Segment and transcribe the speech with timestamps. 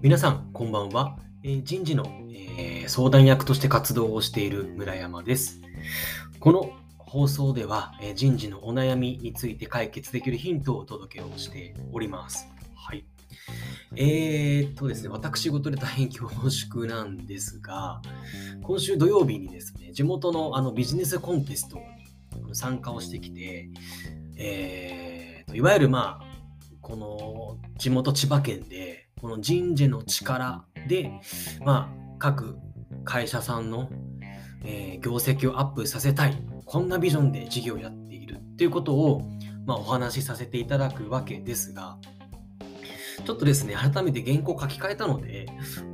[0.00, 1.18] 皆さん、こんばんは。
[1.42, 5.60] えー人事の、えー相談役として活動をしている村山です。
[6.38, 12.46] この放送では、えー人事のお悩みについて解決できるヒントをお届けをしております。
[12.76, 13.04] はい。
[13.96, 18.00] えー、っとですね、私事で大変恐縮なんですが、
[18.62, 21.78] 今週土曜日にですね、地元のあのビジネスコンテスト
[22.46, 23.68] に参加をしてきて、
[24.36, 26.24] えーと、いわゆるまあ、
[26.80, 31.20] この地元千葉県で、この人事の力で、
[31.64, 32.56] まあ、各
[33.04, 33.90] 会社さんの、
[34.64, 39.22] えー業績をアップさせたい、こんなビジョンで事業をやっているっていうことを、
[39.64, 41.98] まあ、お話しさせていただくわけですが、
[43.24, 45.46] ちょっとですね、改めて原稿書き換えたので、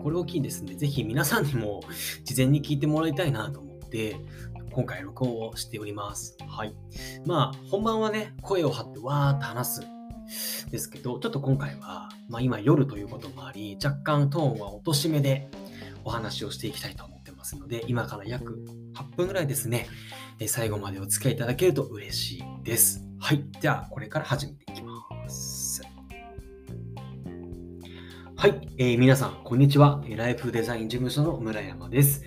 [0.03, 1.83] これを機にですね、ぜひ皆さんにも
[2.25, 4.17] 事前に聞いてもらいたいなと思って、
[4.73, 6.37] 今回録音をしております。
[6.49, 6.75] はい。
[7.27, 9.94] まあ、本番はね、声を張ってわーって話す
[10.71, 15.49] ですけど、ちょっと今回は、まあ今夜ということもあり、若干トーンは落とし目で
[16.05, 19.89] お話をしていきたいと思ってますので、今から約8分ぐらいですね、
[20.47, 23.05] 最後までお付き合いいただけると嬉しいです。
[23.19, 23.45] はい。
[23.61, 24.74] じゃあ、これから始めていきます。
[28.45, 30.05] はい、えー皆さん、こんにちは。
[30.07, 32.23] ライフデザイン事務所の村山です。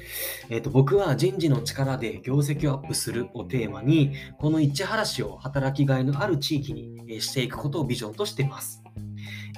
[0.50, 8.82] えーと僕は人事の力で業績をアップするをテーマに、この市原市を働きがいのある地域にしていくことをビジョンとしています。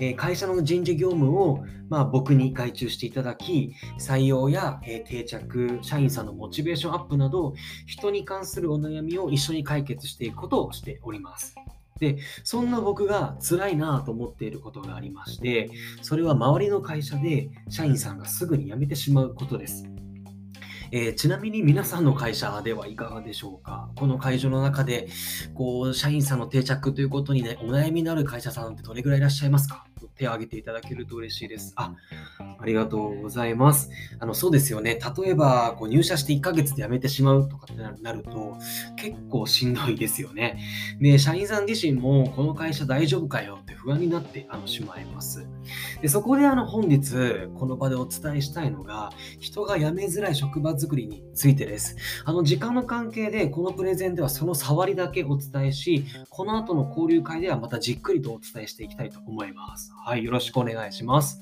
[0.01, 7.53] え会社の人事業務を、まあ、僕に外注していただき、採用や、え定着、社員さんのモチベーションアップなど、
[7.87, 11.55] 人に関するお悩みを一緒に解決していくことをしております。
[11.99, 15.69] で、そんな僕が辛いなと思っていることがありまして、
[16.01, 19.85] それは周りの会社で社員さんがすぐに辞めてしまうことです。
[20.91, 23.91] えーちなみに皆さんの会社ではいかがでしょうか？
[23.95, 25.07] この会場の中で、
[25.53, 29.85] こう、社員さんの定着ということにね、お悩みのある会社さんってどれぐらいいらっしゃいますか？
[30.19, 31.73] 手を挙げていただけると嬉しいです。
[31.77, 31.93] あ、
[32.59, 33.89] ありがとうございます。
[34.19, 34.99] あの、そうですよね。
[35.23, 38.57] 例えば、こう入社して1ヶ月で辞めてしまうとかってなると、
[38.97, 40.59] 結構しんどいですよね。
[40.99, 45.47] で、社員さん自身も、この会社大丈夫かよって不安になってあのしまいます。
[46.01, 47.13] で、そこであの本日、
[47.55, 51.95] この場でお伝えしたいのが、人が辞めづらい職場作りについてです。
[52.25, 59.93] あの、時間の関係で、このプレゼンではその触りだけお伝えし、この後の交流会ではまたじっくりとお伝えしていきたいと思います。
[60.09, 61.39] はい、よろしくお願いします。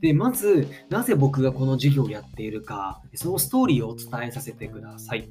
[0.00, 5.28] で、まず、なぜ僕がこの事業をやっているか、そのストーリーをお伝えさせてください。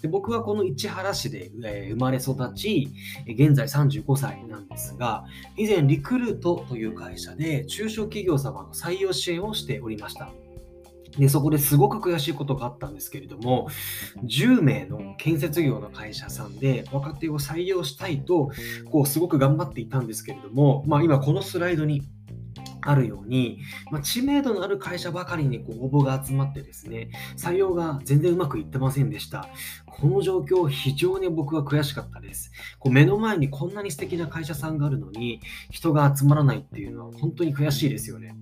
[0.00, 2.88] で僕はこの市原市で、え生まれ育ち、
[3.26, 5.26] 現在35歳なんですが、
[5.58, 10.30] 以前リクルートという会社で中小企業様の採用支援をしておりました。
[11.18, 13.68] でそこですごく悔しいことがあったんですけれども、
[14.24, 18.50] 10名の建設業の会社さんで若手を採用したいと、
[18.90, 22.02] こうすごく頑張っていたんですけれども、まあ、今このスライドに
[22.82, 23.58] あるように、
[23.90, 29.48] まあ、知名度のある会社ばかりにこう応募が集まってですね、採用が全然うまくいってませんでした。
[29.86, 32.52] この状況、非常に僕は悔しかったです。
[32.78, 38.34] こう目の前にこんなに素敵な会社さんがあるのに、人が集まらないっていうのは本当に悔しいですよね。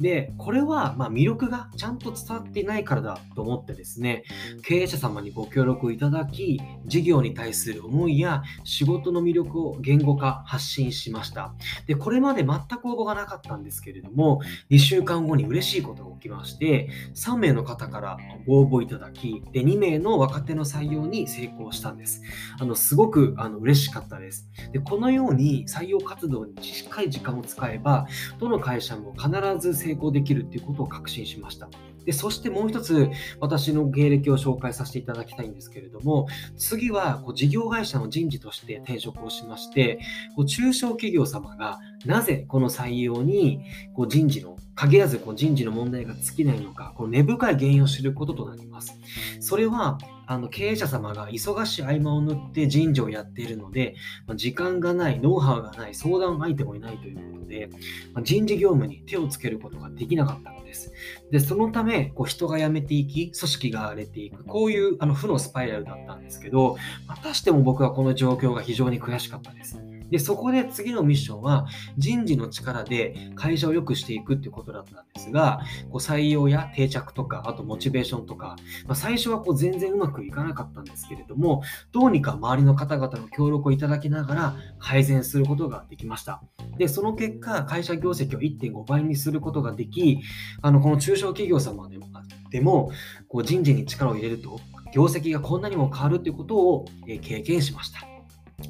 [0.00, 4.24] で、これはま魅力がちゃんと伝わっていないからだと思ってですね、
[4.62, 11.54] 経営者様にご協力いただき、事業に対する思いや仕事の魅力を言語化、発信しました。
[11.86, 22.20] で、これまで全く応募がなかったんですけれども、2週間後に嬉しいことが起きまして、3名の方からご応募いただき、で、2名の若手の採用に成功したんです。
[22.58, 24.50] あの、すごくあの嬉しかったです。
[24.72, 28.08] で、このように採用活動にしっかり時間を使えば、
[28.40, 29.30] どの会社も必
[29.60, 31.68] ず成功できるっていうことを確信しました。
[32.06, 39.98] で、そしてもう一つ、私の経歴を紹介させていただきたいんですけれども、次はこう事業会社の人事として転職をしまして、
[40.36, 43.60] こう中小企業様がなぜこの採用に
[43.94, 48.96] こう人事の限らずこう人事の問題が尽きないのか、この根深い原因を知ることとなります。
[49.40, 53.94] それはあの経営者様が忙しい合間を縫って人事をやっているので、
[54.26, 57.70] ま時間がない、ノウハウがない、相談相手もいないということで、
[58.12, 60.92] ま人事業務に手をつけることができなかったのです。
[61.30, 69.80] で、そのため、こう人が辞めていき、組織が荒れていく、こういうあの負のスパイラルだったんですけど、またしても僕はこの状況が非常に悔しかったです。
[70.10, 71.66] で、そこで次のミッションは
[71.96, 75.60] 人事の力で会社を良くしていくっていうことだったんですが、
[75.90, 78.56] こう採用や定着とか、あとモチベーションとか、
[78.86, 81.62] まあ、最初はこう全然うまくいかなかったんですけれども、
[81.92, 86.42] どうにか周りの方々の協力をいただきながら改善することができました。
[86.78, 90.20] で、その結果、会社業績を1.5倍にすることができ、
[90.62, 92.06] あのこの中小企業様でも
[92.50, 92.90] でも
[93.28, 94.60] こう人事に力を入れると、
[94.92, 98.15] 業績がこんなにも変わるということを、経験しました。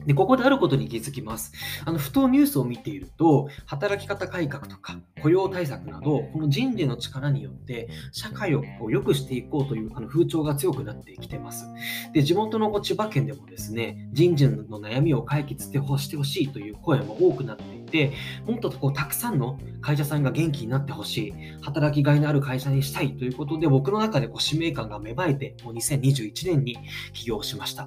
[0.06, 1.52] で、ここであることに気づきます。
[1.84, 11.66] あの、ふとニュースを見ていると、働き方改革とか雇用対策など、この人事の力によって、社会をこう良くしていこうというあの風潮が強くなってきてます。
[12.12, 18.12] で、地元の千葉県でもですね、人事の悩みを解決してほしいという声も多くなっていて、
[18.46, 26.78] もっとこうたくさんの会社さんが元気になってほしい、働きがいのある会社にしたいということで、僕の中でこう使命感が芽生えて、もう2021年に
[27.12, 27.87] 起業しました。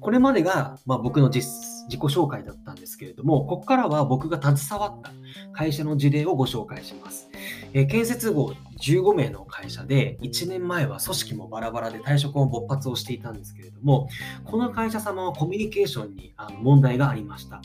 [0.00, 5.10] これまでが、まあ、僕の自己紹介だったんですけれども、ここからは僕が携わった
[5.52, 7.28] 会社の事例をご紹介します。
[7.72, 14.08] えー、建設後15名の会社で、1年前は組織もバラバラで退職を勃発をしていたんですけれども、
[14.44, 17.62] この会社様はコミュニケーションにあの問題がありました。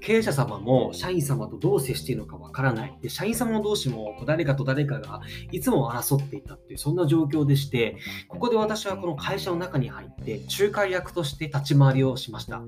[0.00, 2.98] 経営者様も社員様とどう接しているのかわからない。
[3.00, 5.20] で、社員様同士も誰かと誰かが
[5.50, 7.96] いつも争っていたっていう、そんな状況でして、
[8.28, 12.62] ここで私はこの会社の中に入って、仲介役として立ち回りをしました。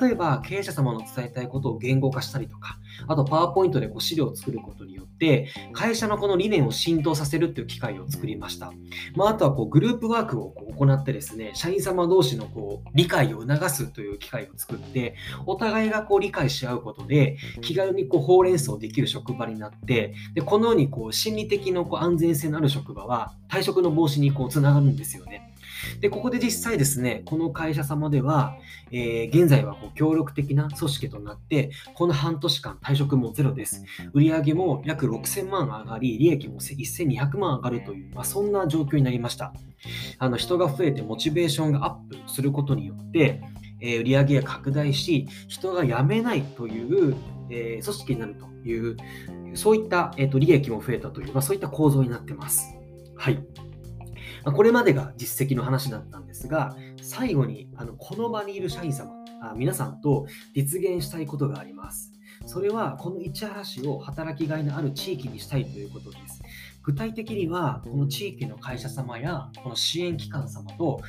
[0.00, 8.72] 例えば、経営者様の伝えたいことを言語化したりとか、あと、パワーポイントでこう資料を作ることによって、会社のこの理念を浸透させるっていう機会を作りました。
[9.14, 15.14] まあ、あとはこうグループワークをこう行ってですね、社員様同士のこう理解を促すという機会を作って、
[15.46, 25.52] お互いがこう理解し合うことで、気軽にこうほうれん草できる職場になって、でこのようにこう心理的なこう安全性のある職場は退職の防止にこうつながるんですよね。
[26.00, 28.56] で、ここで実際ですね、この会社様では、
[28.90, 33.84] えー、現在はこう協力的な組織となって、この半年間退職もゼロです。
[34.12, 39.52] 売上も約6000万上がり、利益も1200万上がるという、まあ、そんな状況になりました。
[40.18, 41.94] あの人が増えてモチベーションがアッ
[42.24, 43.42] プすることによって、
[43.82, 47.16] えー、売上が拡大し、人が辞めないという、
[47.50, 48.96] え、組織になるという、
[49.54, 52.74] そういった、えーと、利益も増えたという、まあ、そういった構造になってます。
[53.16, 53.44] はい。
[54.44, 62.12] まこれまでが実績の話だったんですが、最後にあのこの場にいる社員様あ、皆さんと実現したいことがあります。
[62.46, 66.42] それは、この市原市を働きがいのある地域にしたいということです。
[66.82, 71.00] 具体的には、この地域の会社様や、この支援機関様と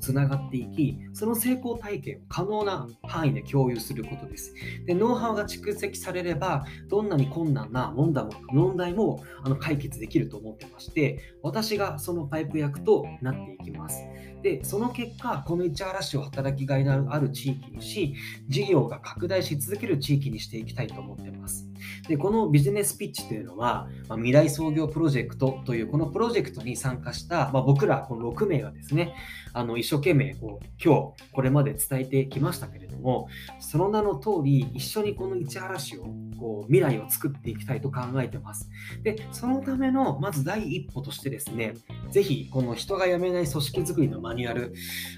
[0.00, 4.54] つながっていき、その成功体験を可能な範囲で共有することです。
[4.86, 14.02] でノウハウが蓄積されれば、どんなに困難な問題も問題もあの解決できると思ってまして、私がそのパイプ役となっていきます。
[14.42, 18.14] で、その結果、この市原市を働きがいのある地域にし、
[18.48, 21.68] 事業が拡大し続ける地域にしていきたいと思ってます。
[22.08, 29.14] で、このビジネスピッチというのは、まあ、未来創業プロジェクトェクトというこのプロジェクトに参加した、まあ、僕らこの6名がですね、
[29.52, 33.28] あの一生懸命こう今日これまで伝えてきましたけれども、
[33.58, 36.04] その名の通り一緒にこの市原市を
[36.38, 38.68] こう未来を作っていきたいと考えてます。
[39.02, 41.74] で、そのためのまず第一歩としてですね、
[42.10, 44.72] ぜひこの人が辞めない組織づくりのマニュアル、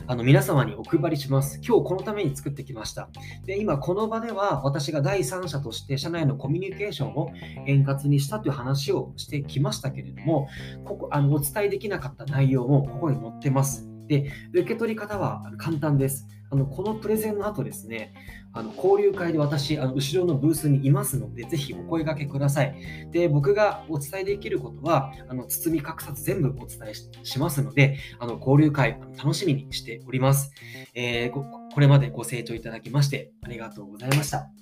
[0.06, 1.60] あの皆様にお配りします。
[1.66, 3.08] 今日このために作ってきました。
[3.44, 7.30] で、今この場では私が第三者として社内のコミュニケーションを
[7.66, 10.48] 円滑にしたという話をしてきましたけれども、
[10.84, 13.88] ここあのお伝えできなかった内容もここに載ってます。
[14.08, 16.26] で、受け取り方は簡単です。
[16.50, 18.12] あのこのプレゼンの後ですね、
[18.52, 22.76] あの交流会で私、あの後ろのブースにいますので、ぜひお声掛けください。
[23.10, 30.52] で、僕がお伝えできることは、あの包み隠さず全部お伝えしますので、あの交流会楽しみにしております、
[30.94, 31.30] えー。
[31.32, 34.61] これまでご清聴いただきましてありがとうございました。